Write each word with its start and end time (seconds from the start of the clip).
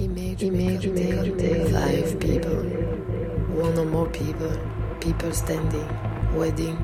Image, 0.00 0.44
image, 0.44 0.86
image, 0.86 1.72
five 1.72 2.18
people, 2.20 2.62
one 3.52 3.76
or 3.76 3.84
more 3.84 4.08
people, 4.08 4.50
people 4.98 5.30
standing, 5.30 5.86
wedding, 6.34 6.78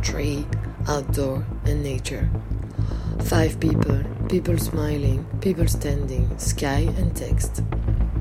tree, 0.00 0.46
outdoor, 0.86 1.44
and 1.64 1.82
nature. 1.82 2.30
Five 3.24 3.58
people, 3.58 4.04
people 4.28 4.56
smiling, 4.58 5.26
people 5.40 5.66
standing, 5.66 6.38
sky 6.38 6.86
and 6.98 7.16
text. 7.16 7.64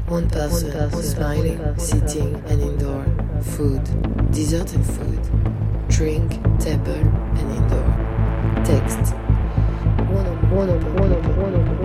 One 0.07 0.27
person, 0.27 0.73
one 0.73 0.89
person 0.89 1.03
smiling, 1.03 1.59
one 1.59 1.75
person, 1.75 2.07
sitting 2.07 2.33
one 2.33 2.43
and 2.45 2.61
indoor, 2.63 3.05
food, 3.43 3.83
dessert 4.31 4.73
and 4.73 4.83
food, 4.83 5.87
drink, 5.87 6.31
table 6.59 7.03
and 7.37 7.51
indoor. 7.57 8.65
Text. 8.65 9.13
One, 10.09 10.49
one, 10.49 10.95
one, 10.95 11.13
one, 11.13 11.37
one, 11.37 11.77
one. 11.77 11.80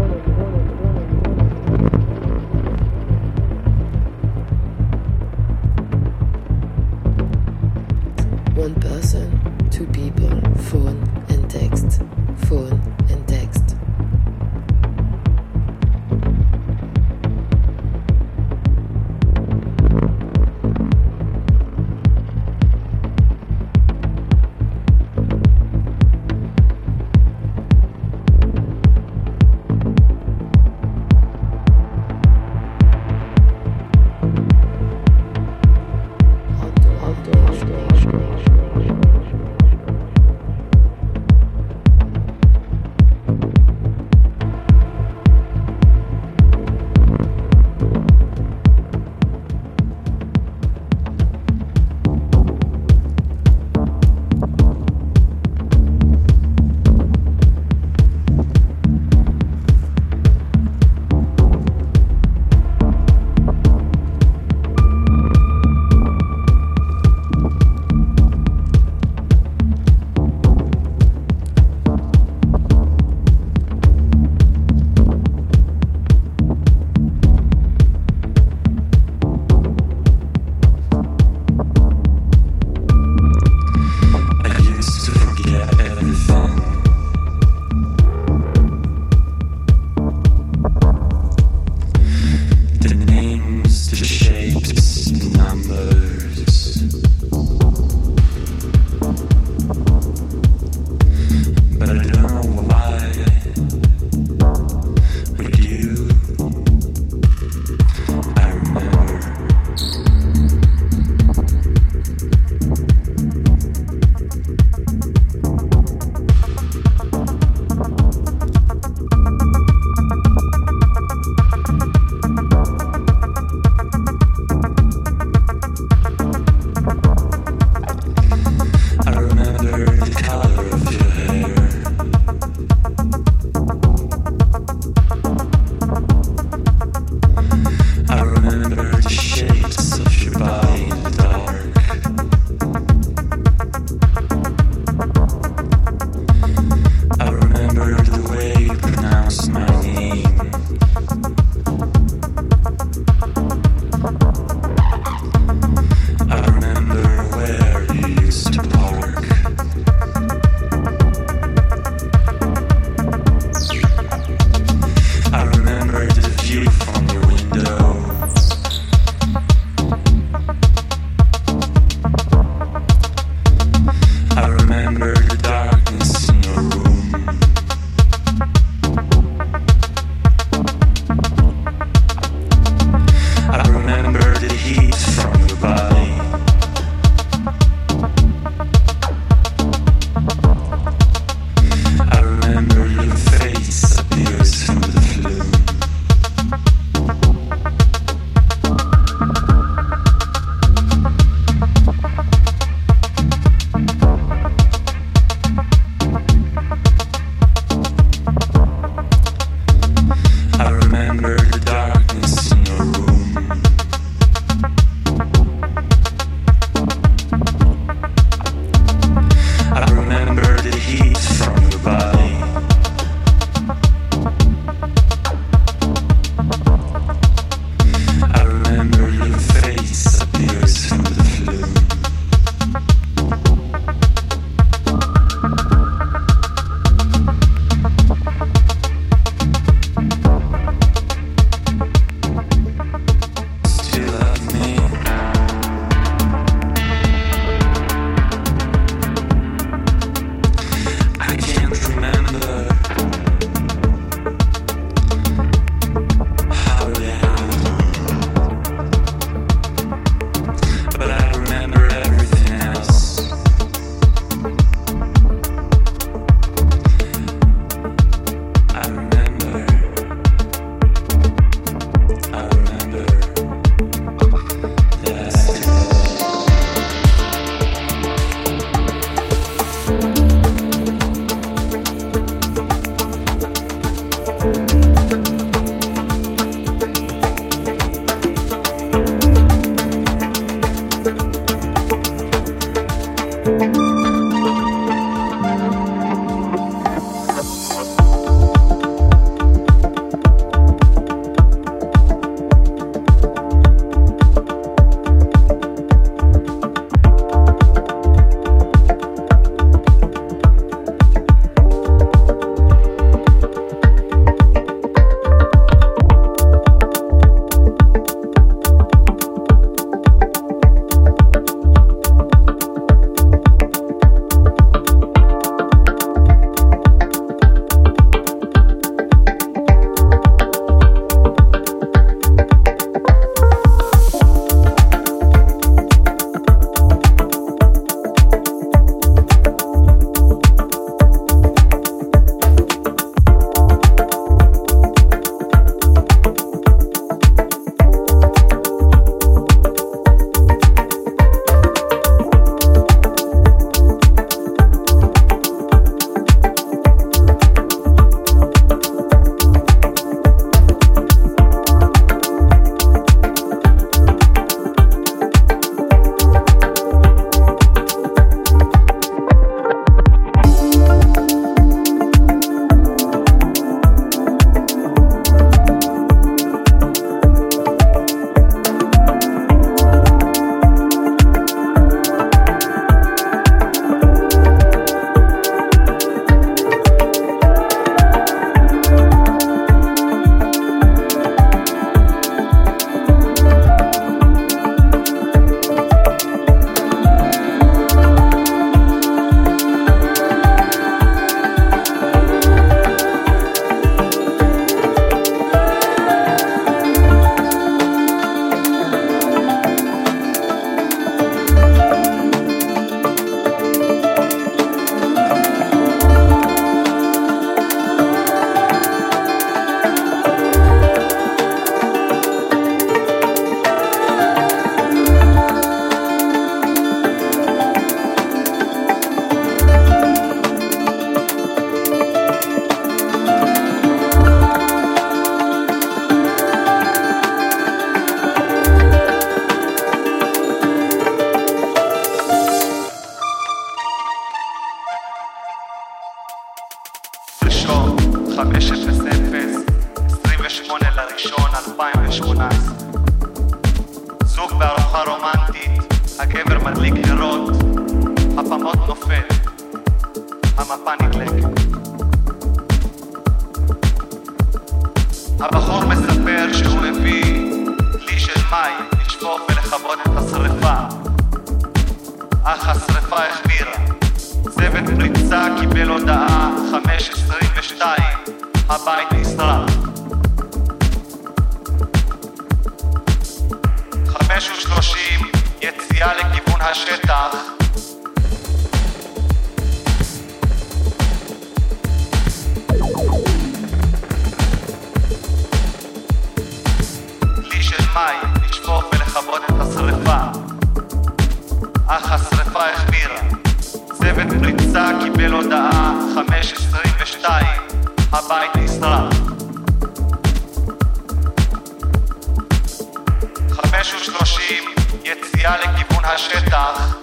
השטח, 516.16 516.96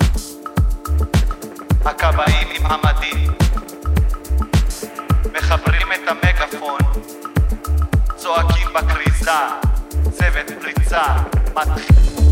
הכבאים 1.86 2.48
עם 2.52 2.66
המדים, 2.66 3.32
מחברים 5.34 5.88
את 5.94 6.08
המגפון, 6.08 6.80
צועקים 8.16 8.68
בכריזה, 8.74 9.32
צוות 10.12 10.52
פריצה, 10.62 11.04
מתחיל. 11.56 12.23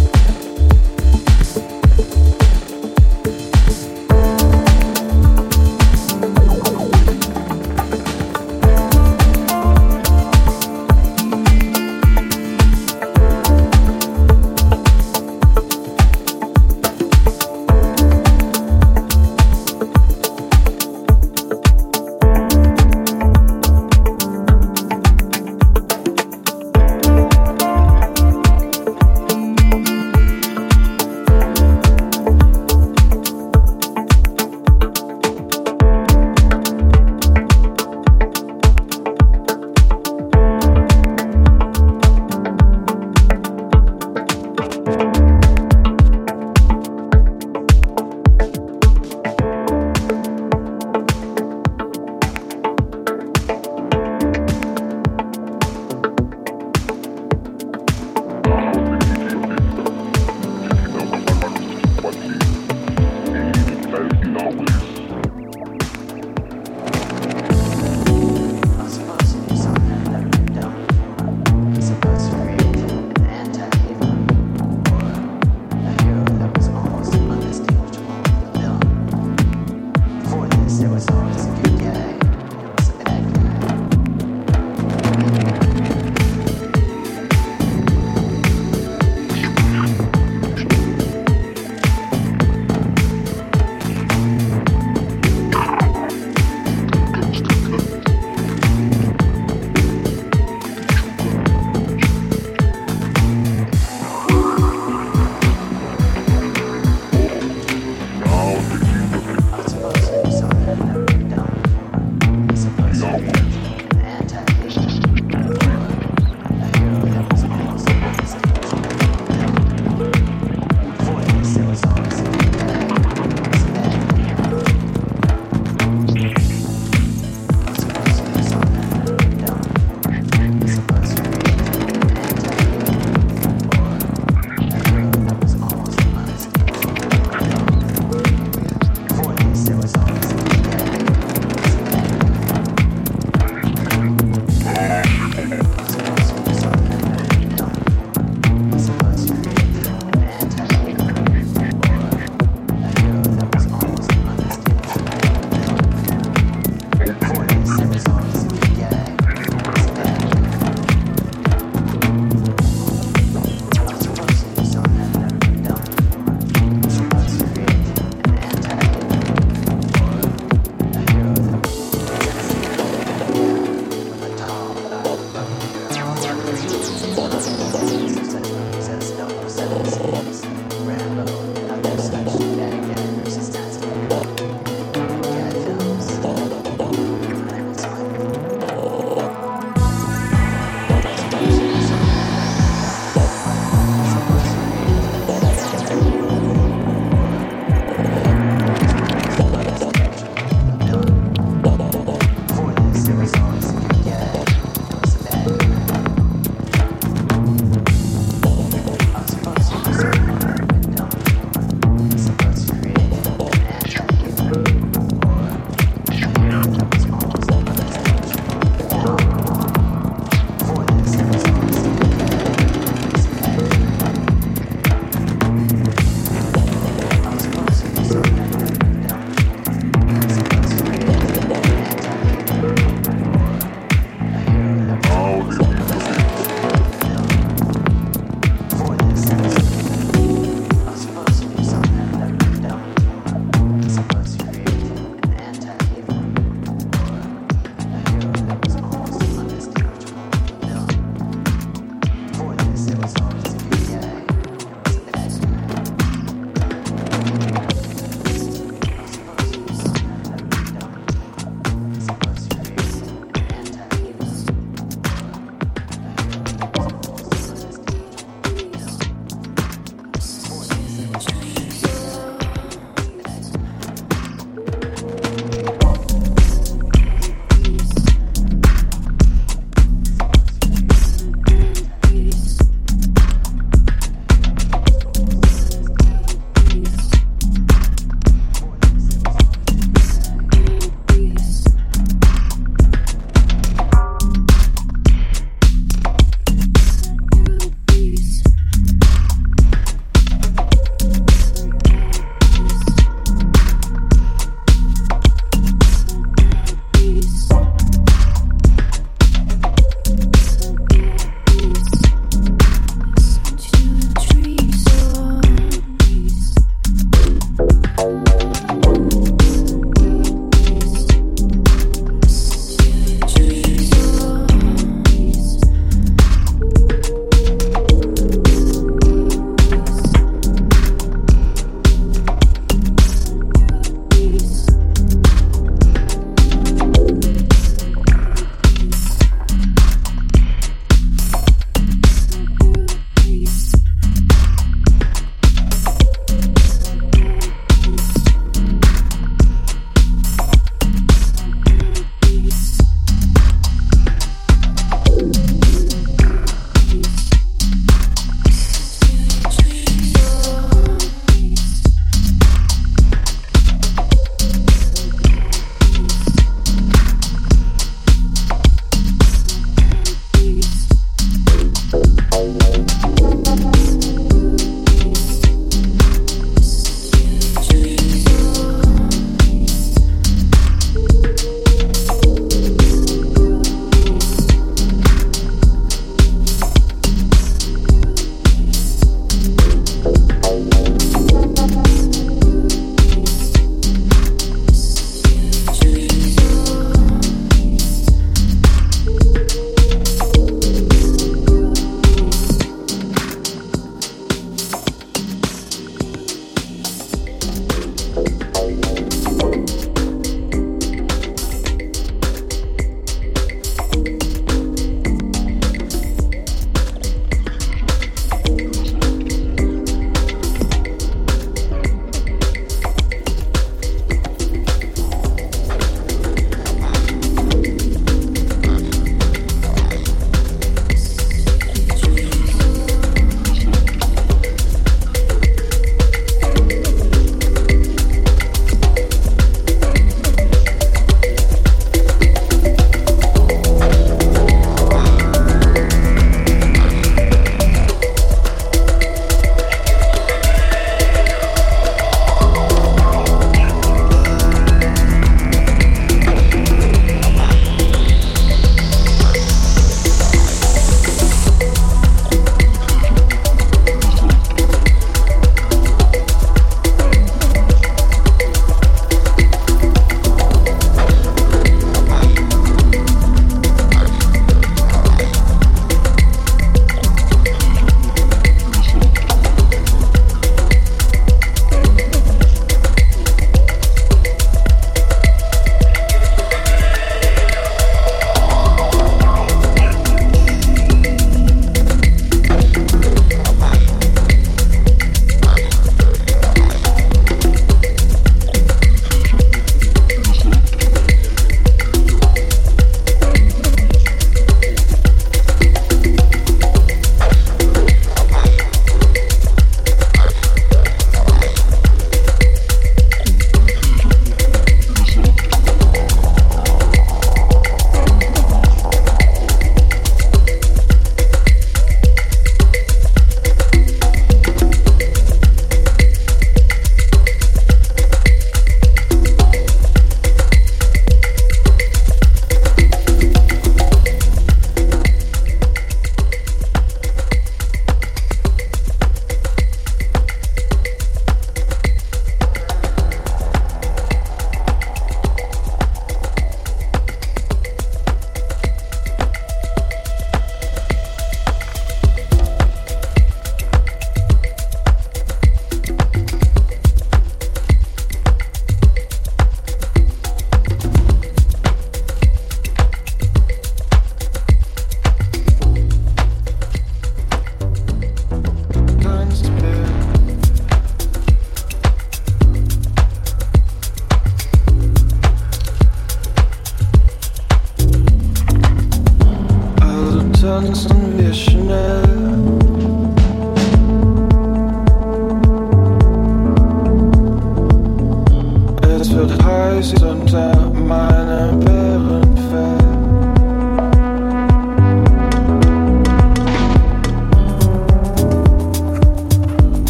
Podcast. 413.92 414.21